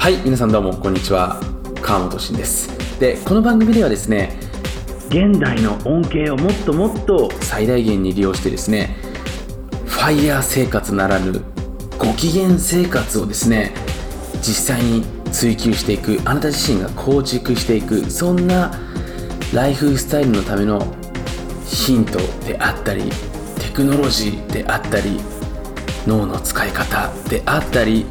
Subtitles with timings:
[0.00, 1.40] はい皆さんどうもこんにちは。
[1.80, 2.98] 川本慎です。
[2.98, 4.36] でこの番組ではですね
[5.10, 8.96] 現代の恩恵をもっともっと最大限に利用してですね
[9.86, 11.40] ファイヤー生活ならぬ
[11.98, 13.72] ご機嫌生活をですね
[14.42, 18.72] 実際に追求していくあなた自身が構築していくそんな
[19.54, 20.84] ライフスタイルのための
[21.64, 23.04] ヒントであったり
[23.60, 25.20] テクノロジーであったり
[26.06, 28.06] 脳の使い方であったり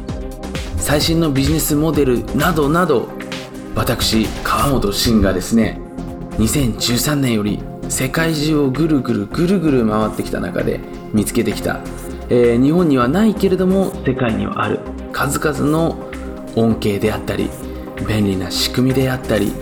[0.76, 3.08] 最新のビジネスモデルなどなど
[3.74, 5.80] 私川本慎がですね
[6.38, 10.80] 2013年より世界中をぐるぐるぐるぐる回ってきた中で
[11.12, 11.80] 見つけてきた、
[12.28, 14.80] えー、日本にはないけれども世界にはある。
[15.12, 15.98] 数々の
[16.56, 17.50] 恩恵であったり
[18.08, 19.52] 便利な仕組みであったり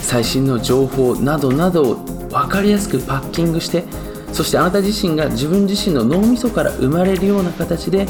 [0.00, 1.94] 最新の情報などなどを
[2.30, 3.84] 分かりやすくパッキングして
[4.34, 8.06] そしてあなた自身が自分自身の脳みそから生まれるような形で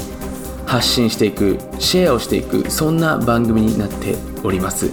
[0.65, 4.89] 発信していくシェアをしていくそんな番組になっております。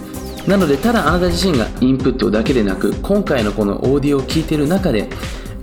[0.47, 5.09] なのでただあなた自身がインプットだけでなく今回のこのオーディオを聞いている中で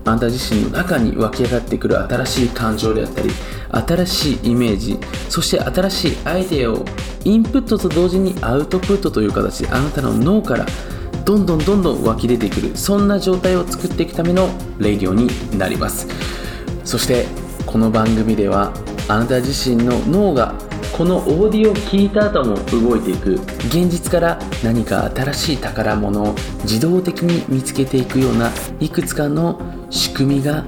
[0.06, 3.30] あなた自身の中に湧き上がってくる新しい感情であったり
[3.70, 6.84] 新しいイメージそして新しいアイデアを
[7.24, 10.66] インプットと同時にアウトプットという形であなたの脳から
[11.24, 16.08] どんどんどんどん湧き出てくるそんな状態を作っていくためのレディオになります。
[16.84, 17.26] そして
[17.66, 18.72] この番組では
[19.06, 20.54] あなた自身の脳が
[20.92, 22.56] このオーディオを聞いた後も
[22.88, 23.34] 動いていく
[23.68, 30.64] 現実から何か新しい宝物を自動的に見つけていくようないくつかの仕組みが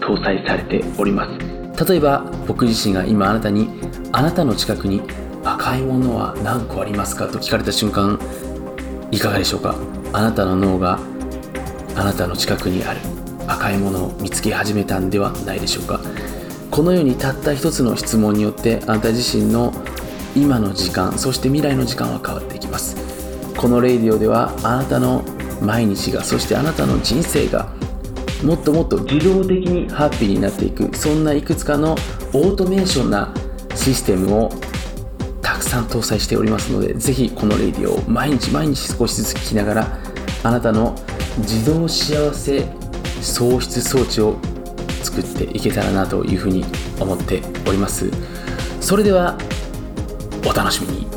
[0.00, 1.84] 搭載されております。
[1.84, 3.68] 例えば僕自身が今あなたに
[4.12, 5.02] あなたの近くに
[5.44, 7.26] 赤いものは何個ありますか？
[7.26, 8.18] と聞かれた瞬間
[9.10, 9.74] いかがでしょうか？
[10.12, 10.98] あなたの脳が
[11.96, 13.00] あなたの近くにある
[13.46, 16.00] 赤いものを見つけ始めたんではないでしょうか？
[16.70, 19.72] このようにたった一つの質問によってあなた自身の
[20.36, 22.96] 今の時間そして未来の時間は変わっていきます。
[23.56, 25.24] このレイディオではあなたの
[25.60, 27.72] 毎日がそしてあなたの人生が
[28.44, 31.96] もっともっと自動的にハッピーになっていくそんないくつかの
[32.32, 33.34] オートメーションな
[33.74, 34.50] システムを
[35.68, 39.98] さん搭載しておりますのでぜひこのレディオを毎日毎日少しずつ聞きながら
[40.42, 40.94] あなたの
[41.38, 42.66] 自動幸せ
[43.20, 44.38] 喪失装置を
[45.02, 46.64] 作っていけたらなというふうに
[47.00, 48.10] 思っております。
[48.80, 49.36] それでは
[50.46, 51.07] お楽しみに。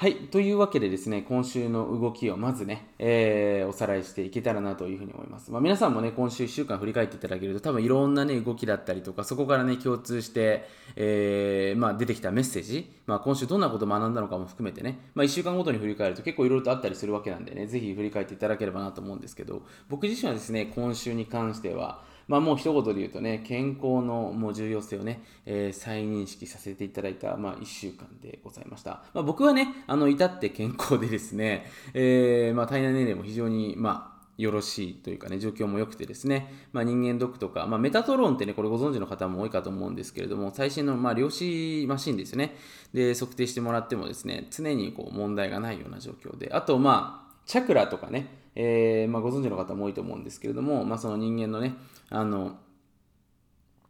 [0.00, 0.14] はい。
[0.14, 5.50] というわけでですね、今週の動きをまずね、えー、おさらいしていけたらなというふうに思います。
[5.50, 29.02] まあ、皆さんもね、今週1週間振り返っていただけると、多分いろんなね、動きだったりとか、そこからね、共通して、えー、まあ、出てきたメッセージ、まあ、今週どんなことを学んだのかも含めてね、まあ、1週間ごとに振り返ると結構いろいろとあったりするわけなんでね、ぜひ振り返っていただければなと思うんですけど、僕自身はですね、今週に関しては、まあ、もう一言で言うとね、健康のもう重要性をね、えー、再認識させていただいた、まあ、1週間でございました。
[29.14, 42.54] まあ、僕はね、あの、至って健康でですね、えー、まあ、体内年齢も非常に、まあ、よろしいというかね、状況も良くてですね、まあ、人間ドックとか、まあ、メタトロンってね、これご存知の方も多いかと思うんですけれども、最新の、まあ、量子マシンですよね。
[42.92, 51.74] で、測定してもらってもですね、常にこう問題がないような状況で、あと、まあ、チャクラとかね、えーまあ、ご存知の方も多いと思うんですけれども、まあ、その人間のね、
[52.10, 52.58] あの、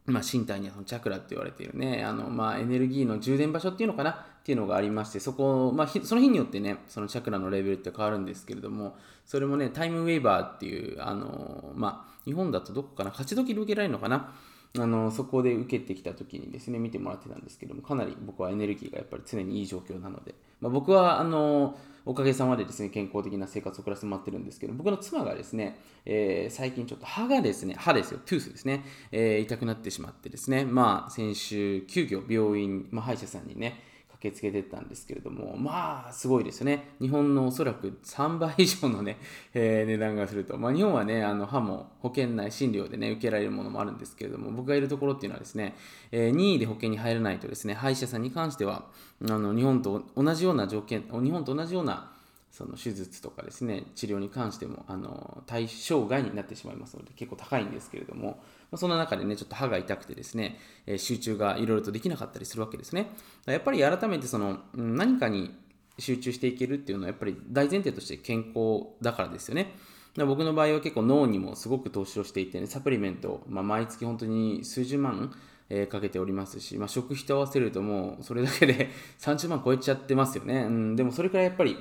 [0.05, 14.35] まあ、身体にはそのチャクラって言われているね、あの、まあ、エネルギーの充電場所っていうのかなっていうのがありまして、そこ、まあ、その日によってね、そのチャクラのレベルって変わるんですけれども、それもね、タイムウェーバーっていう、あの、まあ、日本だとどこかな、勝ち時で受けられるのかな
[14.77, 21.77] あのそこで受けてきた時にですね見てもらってたんですけどもかなり僕はエネルギーがやっぱり常にいい状況なので、まあ、僕はあの
[22.09, 33.79] おかげさまでですね健康的な生活を送らせてもらってるんですけど僕の妻がですね、えー、最近ちょっと歯がですね歯ですよトゥースですね、えー、痛くなってしまってですねまあ先週急遽病院、まあ、歯医者さんにね
[34.19, 36.89] 駆けつけてったんですけれども、まあ、すごいですね。
[36.99, 39.17] 日本のおそらく3倍以上のね、
[39.53, 40.57] えー、値段がすると。
[40.57, 45.75] まあ、日本はね、あの歯も保険内診療でね、受けられるものもあるんですけれども、僕がいるところっていうのはですね、
[46.11, 48.89] えー、任意で保険に入らないとですね、歯医者さんに関しては、
[49.23, 52.11] あの日本と同じような条件、日本と同じような
[52.51, 63.11] その手術とかですね治療に関してもあの対象外になってしまいますので結構高いんですけれども、まそんな中でねちょっと歯が痛くてですね、え集中がいろいろとできなかったりするわけですね。
[63.45, 65.55] やっぱり改めてその何かに
[65.97, 69.75] 集中していけるっていうのはやっぱり大前提として健康だからですよね。
[70.15, 75.31] 僕の場合は結構脳にもすごく投資をしていて、ね、サプリメント、まあ、毎月本当に数十万
[75.69, 78.89] えー、かけておりますし、まあ、食費と合わせるともうそれだけで
[79.21, 81.77] 30万超えちゃってますよね、うん、でもそれくらいやっぱり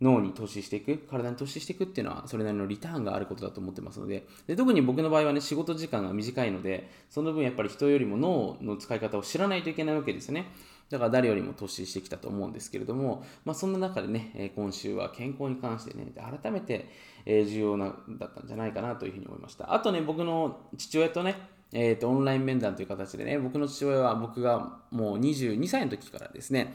[0.00, 10.46] 脳に投資していく、体に投資していくっていうのは、それなりのリターンがあることだと思ってますので、で特に僕の場合はね、仕事時間が短いので、その分やっぱり人よりも脳の使い方を知らないといけないわけですよね。
[10.90, 16.88] だから誰よりも投資してきたと思うんですけれども、まあ、そんな中でね、今週は健康に関してね、改めて
[17.26, 19.74] 重要なだったんじゃないかなというふうに思いました。
[19.74, 21.36] あとね、僕の父親とね、
[21.72, 26.74] えーと、オンライン面談という形でね、僕の父親は僕がもう22歳の時からですね、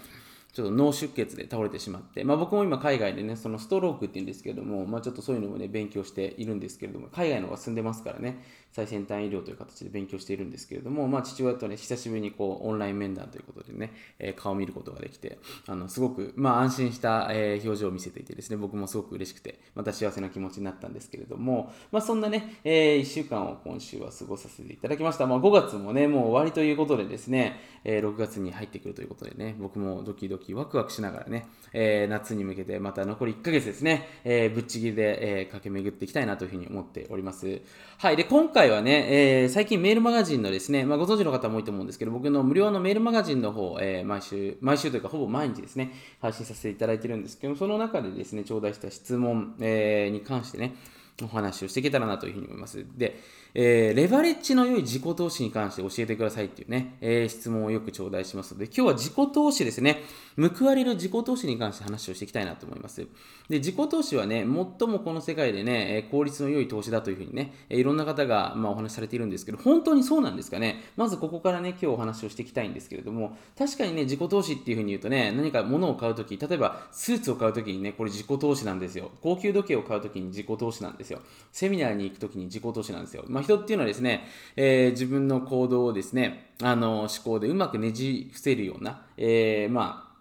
[0.54, 8.40] ちょっと脳出血で倒れてしまって、まあ、僕も今海外でね、そのストロークっていうんですけれども、まあ、ちょっとそういうのもね、勉強しているんですけれども、海外の方が進んでますからね、
[8.74, 25.28] 最先端医療という形で勉強しているんですけれども、まあ、父親とね、久しぶりにこうオンライン面談ということでね、えー、顔を見ることができて、あのすごく、まあ、安心した、えー、表情を見せていてですね、僕もすごく嬉しくて、また幸せな気持ちになったんですけれども、まあ、そんなね、えー、1週間を今週は過ごさせていただきました。
[25.28, 37.62] まあ、5月もね、もう終わりということでですね、えー、6月に入ってくるということでね、僕もドキドキワクワクしながらね、えー、夏に向けてまた残り1ヶ月ですね、えー、ぶっちぎりで、えー、駆け巡っていきたいなというふうに思っております。
[37.98, 38.18] はい。
[38.18, 50.76] で、今回はね、えー、最近メールマガジンのですね、まあ、ご存知の方も多いと思うんですけど、僕の無料のメールマガジンの方、えー、毎週、毎週というかほぼ毎日ですね、配信させていただいてるんですけど、その中でですね、頂戴した質問、えー、に関してね、
[51.22, 52.86] お話をしていけたらなというふうに思います。
[52.98, 53.20] で、
[53.56, 60.02] えー、レバレッジの良い自己投資に関して教えてくださいっていうね、えー、質問をよく頂戴しますので、今日は自己投資ですね、
[60.38, 63.06] 報われる自己投資に関して話をしていきたいなと思います。
[63.50, 64.48] で、自己投資はね、最
[64.88, 70.84] もこの世界でね、効率の良い投資だというふうにね、いろんな方が、まあ、お話しされているんですけど、本当にそうなんですかね。
[70.98, 79.12] まずここからね、今日お話をしていきたいんですけれども、確かにね、自己投資っていうふうに言うとね、何か物を買うとき、例えばスーツを買うときにね、これ自己投資なんですよ。
[79.22, 81.20] 高級時計を買うときに自己投資なんですよ。
[81.52, 83.24] セミナーに行くときに自己投資なんですよ。
[83.28, 90.13] まあ、人っていうのはですね、えー、自分の行動をですね、あの思考でうまくねじ伏せるような、えー、まあ、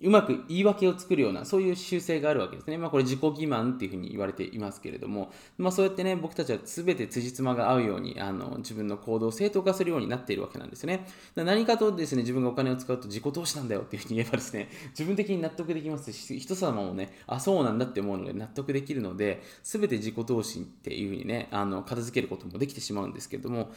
[0.00, 2.78] うまく言い訳を作るような、そういう習性があるわけですね。
[2.78, 11.06] まあこれ自己欺瞞っていうふうに言われていますけれども、まあそうやってね、僕たちは全て辻褄が合うように、あの、自分の行動を正当化するようになっているわけなんですね。
[11.34, 23.72] 何かとですね、自分がお金を使うと自己投資なんだよっていうふうに言えばですね、 自分的に納得できますし、人様もね、あ、そうなんだって思うので納得できるので、全て自己投資っていうふうにね、あの、片付けることもできてしまうんですけれども、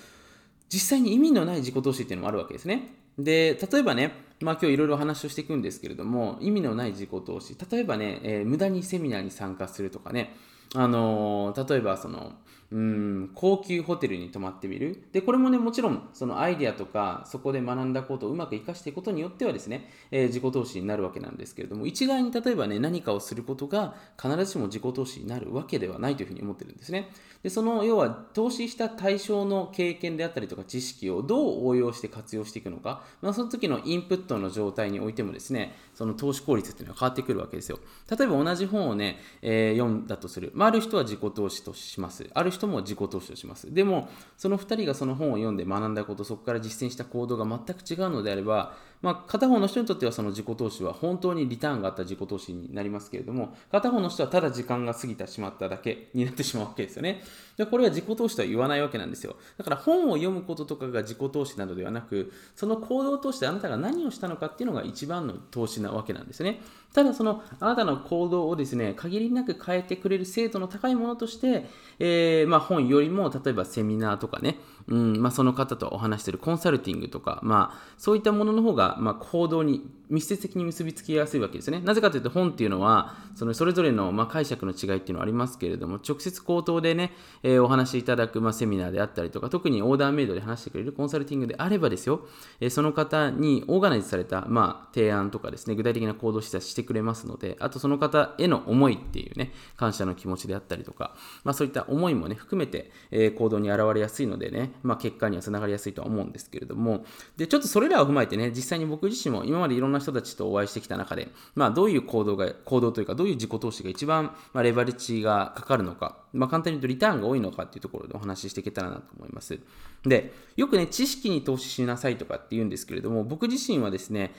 [0.69, 3.00] 実際に意味のない自己投資っていうのもあるわけですね。
[3.17, 4.11] で、例えばね、
[4.41, 7.55] まあ今日いろいろ話をしていくんですけれども、意味のない自己投資。
[7.71, 10.35] 例えばね、えー、無駄にセミナーに参加するとかね、
[10.73, 12.33] あのー、例えばその、
[12.71, 15.03] うん高級ホテルに泊まってみる。
[15.11, 27.09] でこれもねもちろんそのアイデアとかそこで学んだことをうまく活かしていくことによってはですね、えー、自己投資になるわけなんですけれども一概に例えばね何かをすることが必ずしも自己投資になるわけではないというふうに思ってるんですね。
[27.43, 37.79] でその要は投資した対象の経験であったりとか知識をどう応用して活用していくのか、まあ、その時のインプットの状態においてもですねその投資効率っていうのは変わってくるわけですよ。
[38.09, 42.29] 例えば同じ本をね、えー、読んだとする、まあ、ある人は自己投資とします。
[42.33, 57.23] ある人も自己投資としますでもその2人がその本を読んで学んだことそこから実践した行動が全く違うのであればまあ、片方の人にとってはその自己投資は本当にリターンがあった自己投資になりますけれども、片方の人はただ時間が過ぎてしまっただけになってしまうわけですよね。
[57.57, 59.37] でこれは自己投資とは言わないわけなんですよ。
[59.57, 66.61] だから本を読むこととかが自己投資などではなく、その行動を通してあなたが何をしたのかっていうのが一番の投資なわけなんですね。
[66.93, 71.65] ただそのあなたの行動をですね、限りなく変えてくれる精度の高いものとして、
[71.99, 74.57] えー、まあ、本よりも例えばセミナーとかね、
[74.87, 81.79] うんまあ、その方とお話してるコンサルティングとか、まあ、そういったものの方が、ま、行動に密接的に結びつきやすいわけですね。
[81.79, 92.27] なぜかというと本っていうのはそのそれぞれの、ま、解釈の違いっていうのはありますけれども直接口頭でね、えー、お話しいただく、ま、セミナーであったりとか特にオーダーメイドで話してくれるコンサルティングであればですよ、
[92.59, 107.05] えー、その方にオーガナイズされた、まあ、提案とかですね具体的な行動示唆してしてくれますのであとその方への思いっていうね感謝の気持ちであったりとか、まあ、そういった思いもね含めて、えー、行動に現れやすいのでね、まあ、結果にはつながりやすいとは思うんですけれども
[107.37, 119.59] でちょっとそれらを踏まえてね実際に僕自身も今までいろんな人たちとお会いしてきた中で、まあ、どういう行動が、行動というか、どういう自己投資が一番、まあ、レバレッジがかかるのか、まあ、簡単に言うとリターンが多いのかっていうところでお話ししていけたらなと思います。
[120.03, 124.33] で、よくね、知識に投資しなさいとかって言うんですけれども、僕自身はですね、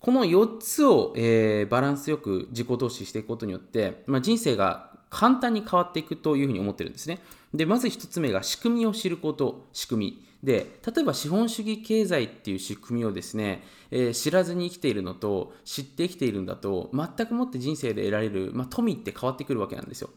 [0.00, 7.20] この4つを、えー、バランスよく自己投資していくことによって、まあ、人生が簡単に変わっていくというふうに思ってるんですね。
[7.54, 10.28] で、まず1つ目が仕組みを知ること、仕組み。
[10.42, 20.10] で例えば資本主義経済っていう仕組みをですね、えー、知らずに生きているのと知って生きているんだと全くもって人生で得られる、まあ、富って変わってくるわけなんですよ。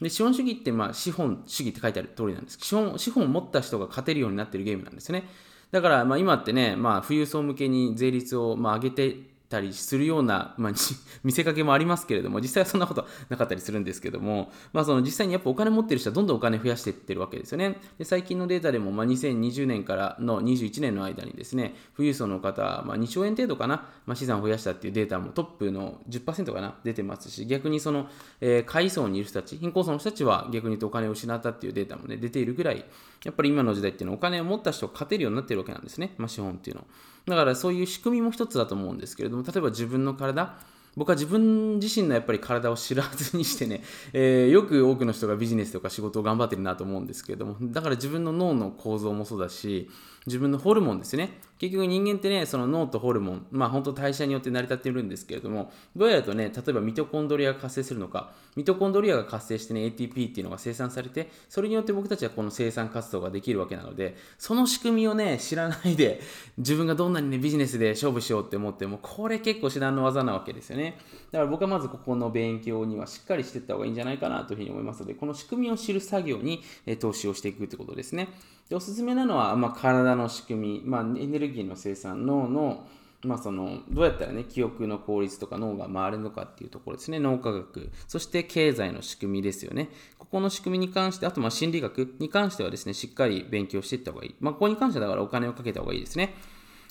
[0.00, 5.24] で資本主義ってまあ資本主義って書いてある通りなんです資本資本を持った人が勝てるようになっているゲームなんですね。
[5.70, 9.16] だからまあ今ってね、まあ、富裕層向けに税率をまあ上げて
[9.48, 10.72] たりするような、まあ、
[11.22, 17.80] 見せかけもありますけれども、実際はそんなことなかったりするんですけども、まあ、その実際にやっぱお金持ってる人はどんどんお金増やしていってるわけですよね。
[17.98, 28.08] で最近のデータでも、まあ、2020年からの21年の間にですね、富裕層の方、まあ、2兆円程度かな、まあ、資産を増やしたっていうデータもトップの10%かな、出てますし、逆にその、
[28.40, 32.84] えー、下位層にいる人たち、貧困層の人たちは逆に言うとお金を失ったっていうデータもね、出ているぐらい、
[33.24, 36.88] やっぱり今の時代っていうのはお金を持った人が勝てるようになってるわけなんですね、まあ、資本っていうのは。
[37.26, 40.56] だからそういう仕組みも一つだと思うんですけれども、例えば自分の体、
[40.96, 43.82] 僕は自分自身のやっぱり体を知らずにしてね、
[44.14, 49.90] えー、よく多くの人がビジネスとか仕事を頑張ってるなと思うんですけれども、だから自分の脳の構造もそうだし、
[50.26, 51.38] 自分のホルモンですね。
[51.58, 66.20] 結局人間ってね、その脳とホルモン、まあ本当代謝によって成り立っているんですけれども、どうやるとね、例えばミトコンドリアが活性するのか、ミトコンドリアが活性してね、ATP っていうのが生産されて、それによって僕たちはこの生産活動ができるわけなので、その仕組みをね、知らないで、
[66.58, 70.98] 自分がどんなにね、ビジネスで勝負しようって思っても、これ結構至難の技なわけですよね。
[71.32, 78.28] だから僕はまずここの勉強にはしっかりしていった方がいいんじゃないかなというふうに思いますので、この仕組みを知る作業に、え投資をしていくってことですね。
[78.68, 82.86] でおすすめなのは、まあ、体の仕組み、まあ、エネルギーの生産、脳の、
[83.22, 89.88] まあ、そのどうやったら、ね、記憶の効率とか脳が回るのかっていうところですね、脳科学、そして経済の仕組みですよね。
[90.18, 94.34] ここの仕組みに関して、あとまあ心理学に関してはですね、しっかり勉強していった方がいい。
[94.40, 96.34] まあ、ここに関してはだからお金をかけた方がいいですね。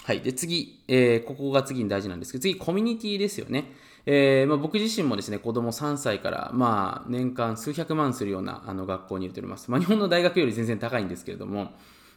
[0.06, 0.22] はい。
[0.22, 3.72] で、次、えー、ここが次に大事なんですけど、次、コミュニティですよね。
[4.06, 9.72] えーまあ、僕自身もですね、子供3歳から、まあ、年間数百万するようなあの学校に入れております。
[9.72, 11.72] まあ、日本の大学より全然高いんですけれども、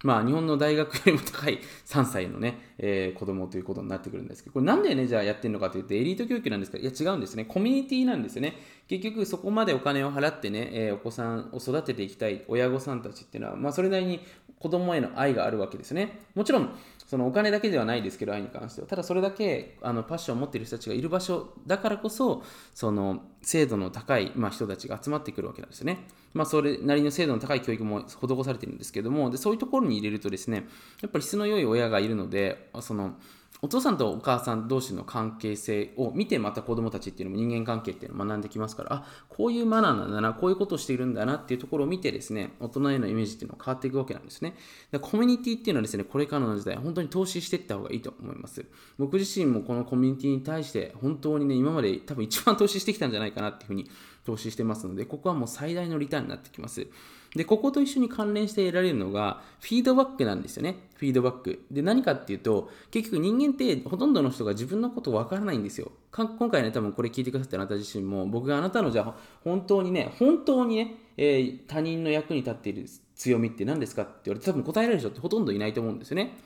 [0.04, 7.44] まあ、日本の大学よりも高い3歳のね、えー、子供ということになってくるんですけど、これなんでね、じゃあやってるのかというと、エリート教育なんですかいや、違うんですね。
[7.44, 8.54] コミュニティなんですね。
[8.86, 14.20] 結局、そこまでお金を払ってね、えー、お子さんを育てていきたい親御さんたちっていうのは、まあ、それなりに
[14.60, 16.20] 子供への愛があるわけですね。
[16.34, 16.70] もちろん、
[17.08, 18.86] そのお金だけではないですけど、愛に関しては。
[18.86, 22.42] ただそれだけあのパッションを持っている人たちがいる場所だからこそ、
[22.74, 26.06] その精度の高い、まあ、人たちが集まってくるわけなんですね。
[26.34, 30.66] まあ、それなりの精度の高い教育も施されてるんですけども、でそういうところに入れるとですね、
[31.00, 33.14] やっぱり質の良い親がいるので、その
[33.60, 44.54] お父さんとお母さん同士の関係性を見てまた子供たちっていうのも人間関係っていうのを学んできますからあこういうマナーなんだなこういうことをしているんだなっていうところを見てですね大人へのイメージっていうのは変わっていくわけなんですね。
[44.92, 48.64] でコミュニティっていうのはですねこれからの時代本当に投資していった方がいいと思います。
[48.96, 53.90] 僕自身もこのコミュニティに対して本当にね今まで多分一番投資してきたんじゃないかなっていうふうに
[54.24, 56.86] 投資してますのでここはもう最大のリターンになってきます。
[57.34, 60.76] で、ここと一緒に関連して得られるのが、フィードバックなんですよね。
[60.94, 61.64] フィードバック。
[61.70, 65.92] で、何かっていうと、結局人間ってほとんどの人が自分のことわからないんですよ。
[66.10, 76.38] 今回ね、多分これ聞いてくださったあなた自身も、僕があなたのじゃあ、本当にね、本当にね、えー、他人の役に立っている強みって何ですかって言われて、多分答えられる人ってほとんどいないと思うんですよね。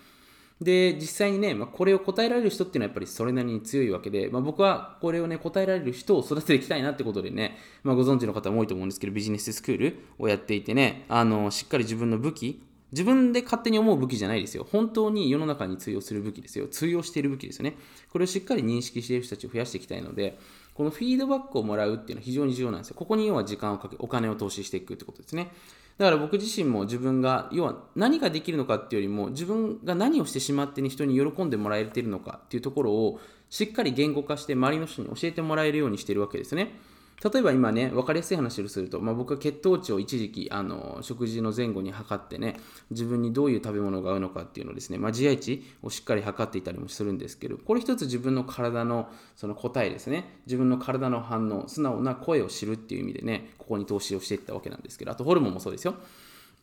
[0.62, 14.66] で、実際にね、まあ、これを答えられる人っていうのはやっぱりそれなりに強いわけで、まあ、僕はこれをね、答えられる人を育てていきたいなってことでね、まあ、ご存知の方も多いと思うんですけど、ビジネススクールをやっていてね、あの、しっかり自分の武器、自分で勝手に思う武器じゃないですよ。
[14.70, 16.68] 本当に世の中に通用する武器ですよ。
[16.68, 17.76] 通用している武器ですよね。
[18.10, 20.38] これをしっかり認識している人たちを増やしていきたいので、
[20.82, 22.96] このフィードバックをもらうっていうのは非常に重要なんですよ。
[22.98, 25.52] ここに要は時間をかけ、お金を投資していくってことですね。
[25.96, 36.74] だから僕自身も自分が、要は何ができるのかっていうよりも、自分が何をしてしまってに人に喜んでもらえているのかっていうところを、しっかり言語化して周りの人に教えてもらえるようにしてるわけですね。
[37.22, 42.56] 例えば今ね、分かりやすい話をすると、まあ、僕は血糖値を一時期あの食事の前後に測ってね、
[42.90, 55.94] 自分にどういう食べ物が合うのかっていうのをですね、まあ、GI 値をしっかり測っていたりもするんですけど、これ一つ自分の体のその答えですね、自分の体の反応、素直な声を知るっていう意味でね、ここに投資をしていったわけなんですけど、あとホルモンもそうですよ。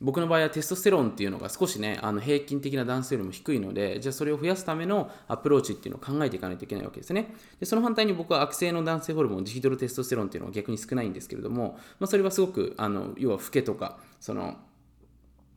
[0.02, 7.34] 僕の場合はテストステロンっていうのが少しね、あの平均的な男性よりも低いので、じゃあそれを増やすためのアプローチっていうのを考えていかないといけないわけですね。
[7.60, 14.58] で、その反対に僕は悪性の男性ホルモン、ジヒドロテストステロンっていうのは逆に少ないんですけれども、まあ、それはすごく、あの、要は老けとか、その、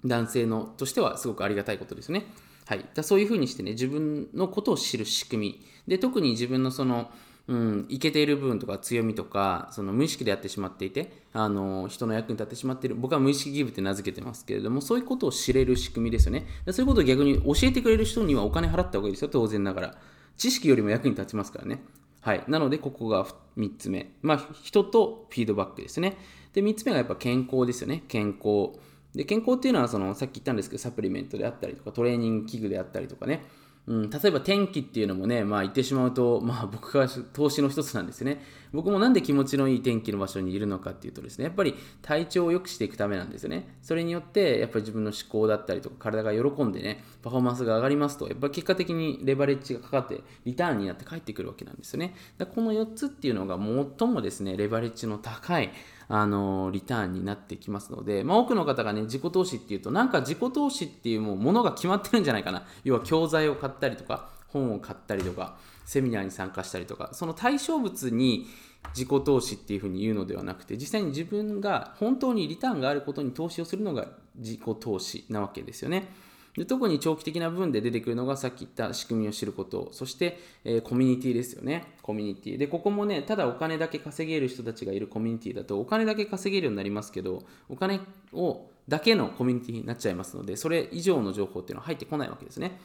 [0.05, 2.27] 男性のとしてはすごくありがたいことですね。
[2.67, 2.85] はい。
[2.95, 5.67] だそういうふうにしてね、自分のことを知る仕組み。
[5.87, 7.11] で、特に自分のその、
[7.49, 16.47] うん、いけている部分とか強みとかその無意識でやってしまっていてあの人の役に立ってしまっている僕は無意識ギブって名付けてますけれどもそういうことを知れる仕組みですよね。
[16.71, 19.99] そういうことを逆に教えてくれる人にはお金払った方がいいですよ当然ながら。
[20.37, 21.83] 知識よりも役に立ちますからね。
[22.21, 22.45] はい。
[22.47, 23.27] なのでここが
[23.59, 24.13] 3つ目。
[24.23, 26.17] まあ人とフィードバックですね。
[26.53, 28.05] で3つ目がやっぱ健康ですよね。
[28.07, 28.79] 健康。
[29.15, 33.45] で健康っていうのはそのさっき言ったんですけどサプリメントであったりとかトレーニング器具であったりとかね。
[33.87, 38.41] うん、例えば天気っていうのもね、まあ、言ってしまうと、まあ、僕が投資の一つなんですね。
[38.73, 43.77] 僕もなんで気持ちのいい天気の場所にいるのかっていうとですね、やっぱり体調を良くしていくためなんですよね。
[43.83, 52.15] それによって、やっぱり自分の思考だったりとか、体が喜んでね、パフォーマンスが上がりますと、やっぱり結果的にレバレッジがかかって、リターンになって帰ってくるわけなんですよね。
[52.39, 53.59] だこの4つっていうのが
[53.99, 55.73] 最もですね、レバレッジの高い、
[56.09, 68.47] あのリターンになってきますので、まあ、多くの方がね自己投資っていうとなんか自己投資っていうものが決まってるんじゃないかな要は教材を買ったりとか本を買ったりとかセミナーに参加したりとかその対象物に
[68.94, 76.09] 自己投資っていうふうに言うのではなくて実際に自分が本当にリターンがあることに投資をするのが自己投資なわけですよね。
[76.56, 81.94] で特に長期的な部分で出てくるのがさっき言った仕組みを知ること、そして、えー、コミュニティですよね。
[82.02, 82.56] コミュニティ。
[82.59, 88.00] で、ここもね、ただお金だけ稼げる人たちがいるコミュニティだと、お金だけ稼げるようになりますけど、お金
[88.35, 92.78] をだけのコミュニティになっちゃいますので、それ以上の情報っていうのは入ってこないわけですね。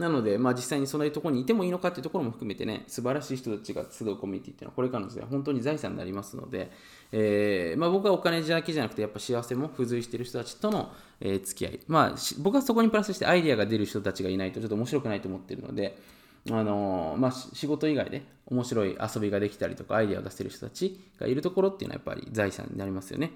[0.00, 6.70] なので、まあ、実際にそういうところにいてもいいのかっていうところも含めてね、素晴らしい人たちが集うコミュニティっていうのは、これからの時代、本当に財産になりますので、
[7.12, 10.90] えー、まあ、僕はお金だけじゃなくて、やっぱ幸せも付随している人たちとの、
[11.20, 15.98] えー、付き合い、まあ、僕はそこにプラスしてアイデアが出る人たちがいないと、ちょっと面白くないと思ってるので、
[16.48, 23.32] あのー、まあ、仕事以外で面白い遊びができたりとか、アイデアを出せる人たちがいるところっていうのは、やっぱり財産になりますよね。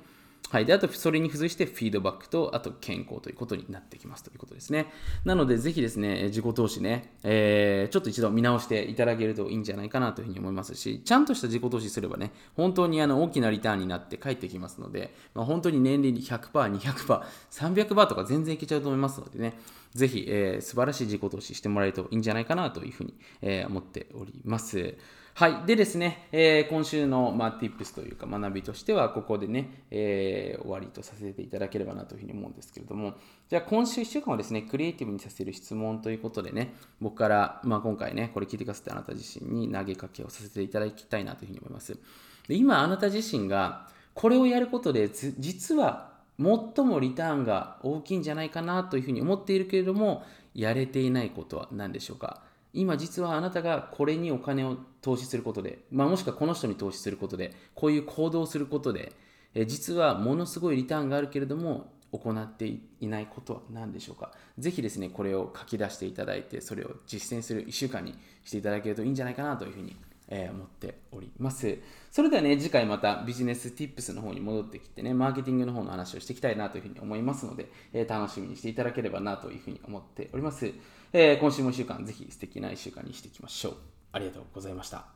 [0.51, 0.67] はい。
[0.67, 4.87] で、あと、それに付随してフィードバックと、あと健康ということになってきますということですね。
[5.25, 19.55] なので、ぜひですね、自己投資ね、えー、ちょっと一度見直していただけるといいんじゃないかなというふうに思いますし、ちゃんとした自己投資すればね、本当にあの大きなリターンになって帰ってきますので、まあ、本当に年利100%、200%、300%とか全然いけちゃうと思いますのでね、
[19.95, 24.97] ぜひ、えー、素晴らしい自己投資してもらえるといいんじゃないかなというふうに、えー、思っております。
[25.37, 25.67] はい。
[25.67, 33.15] でですね、えー、今週の、まあ、tips というか学びとしては、ここでね、えー、終わりとさせていただければなというふうに思うんですけれども、
[33.49, 41.99] じゃあ今週1週間はですね、クリエイティブにさせる質問ということでね、僕から、まあ、今回ね、これ聞いてくださったあなた自身に投げかけをさせていただきたいなというふうに思います。
[42.47, 46.47] で今、あなた自身がこれをやることで、実は最
[46.87, 50.23] もリターンが大きいんじゃないかなというふうに思っているけれども、
[50.55, 52.54] やれていないことは何でしょうか？
[52.75, 59.13] 今実はあなたがこれにお金を投資することで、まあ、もしくはこの人に投資することで、こういう行動をすることで、
[59.55, 62.67] え実はものすごいリターンがあるけれども、行って
[63.01, 64.33] いないことは何でしょうか？
[64.59, 69.97] ぜひですね、これを書き出していただいて、それを実践する1週間にしていただけるといいんじゃないかなというふうに、
[70.29, 71.79] え、思っております。
[72.11, 80.73] それではね、次回またビジネス Tips の方に戻ってきてね、マーケティングの方の話をしていきたいなというふうに思いますので、えー、楽しみにしていただければなというふうに思っております。
[81.13, 83.77] えー、今週も1週間、ぜひ素敵な1週間にしていきましょう。
[84.13, 85.07] ありがとうございました。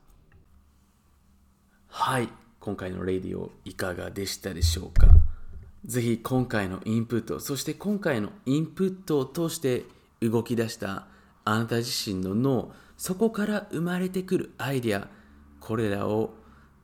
[1.89, 2.29] はい、
[2.61, 5.09] 今回のレディオいかがでしたでしょうか？
[5.85, 9.85] ぜひ今回のインプット、そして今回のインプットを通して
[10.21, 11.07] 動き出した
[11.45, 15.09] あなた自身の脳、そこから生まれてくるアイデア、
[15.61, 16.35] これらを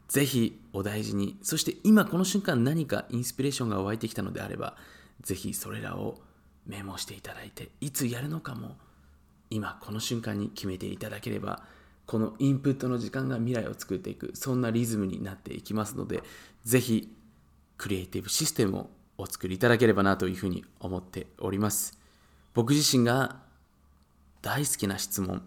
[0.08, 4.76] ぜひお大事に、そして今この瞬間何かインスピレーションが湧いてきたのであれば、
[5.20, 6.22] ぜひそれらを
[6.66, 8.78] メモしていただいて、いつやるのかも
[9.50, 11.62] 今この瞬間に決めていただければ
[12.06, 16.22] このインプットの時間が未来を作っていくそんなリズムになっていきますので
[16.64, 17.14] ぜひ
[17.76, 21.96] クリエイティブシステムをお作りいただければなというふうに思っております。
[22.52, 23.36] 僕自身が
[24.42, 25.42] 大好きな質問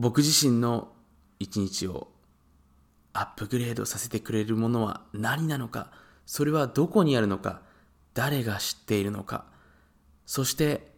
[0.00, 0.88] 僕自身の
[1.40, 2.08] 一日を
[3.12, 5.90] アップグレードさせてくれるものは何なのか
[6.24, 7.60] それはどこにあるのか
[8.14, 9.44] 誰が知っているのか
[10.24, 10.90] そして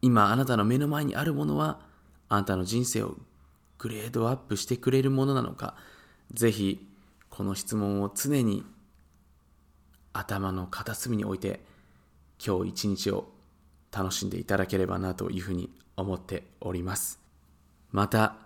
[0.00, 1.80] 今あなたの目の前にあるものは
[2.30, 3.16] あなたの人生を
[3.76, 5.74] グレードアップしてくれるものなのか
[6.32, 6.88] ぜひ
[7.28, 8.64] この質問を常に
[10.14, 11.60] 頭の片隅に置いて
[12.42, 13.28] 今日一日を
[13.94, 15.68] 楽しんでいただければなというふうに
[15.98, 17.21] 思っております。
[17.92, 18.36] また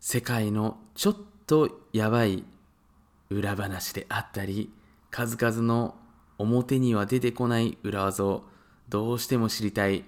[0.00, 2.44] 世界のちょっとやばい
[3.30, 4.70] 裏話であったり
[5.10, 5.96] 数々の
[6.38, 8.44] 表には出てこない裏技を
[8.88, 10.04] どうしても知りたい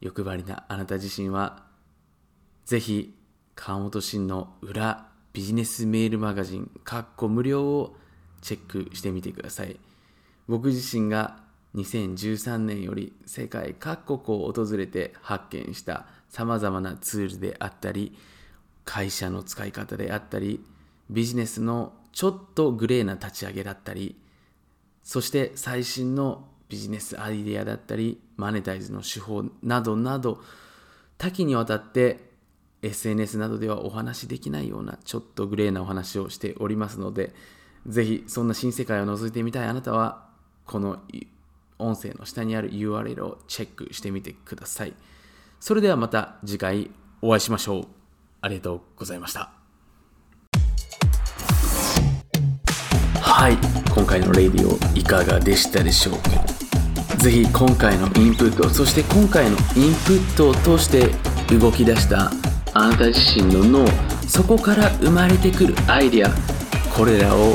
[0.00, 1.62] 欲張りなあなた自身は、
[2.64, 3.14] ぜひ、
[3.54, 7.96] 川本慎の裏ビジネスメールマガジン、かっこ無料を
[8.40, 9.78] チェックしてみてください。
[10.48, 11.38] 僕自身が
[11.74, 18.16] 2013年より世界各国を訪れて発見した様々なツールであったり、
[18.84, 20.64] 会社の使い方であったり、
[21.10, 24.16] ビジネスのちょっとグレーな立ち上げだったり、
[25.02, 30.40] そして最新のビジネスアイデアだったり、マネタイズの手法などなど、
[31.18, 32.30] 多岐にわたって
[32.82, 37.34] SNS などではお話しできないようなちょっとグレーなお話をしておりますので、
[37.86, 40.28] ぜひそんな新世界を覗いてみたいあなたは、
[40.64, 41.02] この
[41.82, 44.94] 音声の下にある URL をチェックしてみてください。
[45.60, 46.90] それではまた次回
[47.20, 47.86] お会いしましょう。
[48.40, 49.52] ありがとうございました。
[53.20, 53.56] はい、
[53.94, 56.30] 今回のレディオいかがでしたでしょうか？
[57.18, 61.08] ぜひ今回のインプット、そして今回のインプットを通して
[61.56, 62.32] 動き出した
[62.74, 63.86] あなた自身の脳、
[64.28, 66.30] そこから生まれてくるアイデア、
[66.96, 67.54] これらを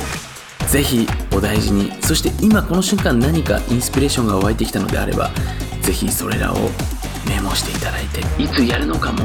[0.69, 1.05] ぜひ
[1.37, 1.91] お大事に。
[2.01, 5.29] そして今この瞬間何かインスピレーションが湧いてきたのであれば
[5.81, 6.55] ぜひそれらを
[7.27, 9.19] メモしていただいていつやるのかも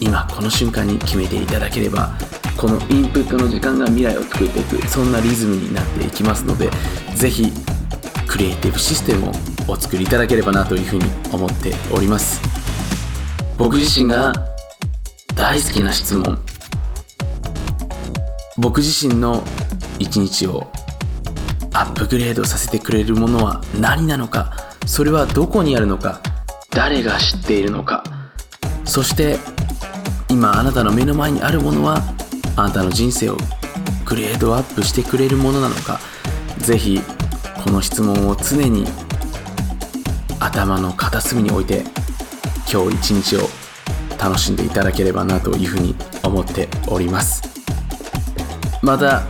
[0.00, 2.16] 今この瞬間に決めていただければ
[2.56, 6.70] このインプットの時間が未来を作っていくそんなリズムになっていきますので
[7.14, 7.52] ぜひ
[8.26, 9.32] クリエイティブシステムを
[9.68, 12.40] お作りいただければなというふうに思っております。
[13.58, 14.32] 僕自身が
[15.34, 16.38] 大好きな質問。
[18.56, 19.42] 僕自身の
[19.98, 20.70] 一日を
[21.72, 24.52] アップグレードさせてくれるものは何なのか
[24.86, 26.20] それはどこにあるのか
[26.70, 28.04] 誰が知っているのか。
[28.84, 29.38] そして
[30.28, 32.02] 今あなたの目の前にあるものは
[32.56, 33.36] あなたの人生を
[34.04, 36.00] グレードアップしてくれるものなのか。
[36.58, 37.00] ぜひ
[37.64, 38.86] この質問を常に
[40.38, 41.84] 頭の片隅に置いて
[42.70, 43.48] 今日一日を
[44.18, 47.42] 楽しんでいただければなというふうに思っております。
[48.82, 49.22] また